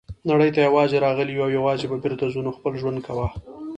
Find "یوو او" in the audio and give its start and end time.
1.33-1.55